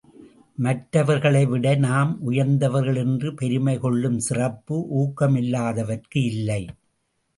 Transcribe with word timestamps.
மற்றவர்களைவிட 0.57 1.75
நாம் 1.77 2.21
உயர்ந்தவர்கள் 2.21 2.95
என்று 2.95 3.33
பெருமை 3.33 3.77
கொள்ளும் 3.77 4.19
சிறப்பு 4.19 4.77
ஊக்கமில்லாதவர்க்கு 4.99 6.21
இல்லை. 6.25 6.61